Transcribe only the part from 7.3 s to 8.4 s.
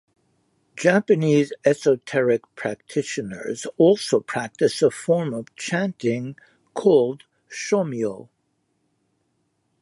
"shomyo".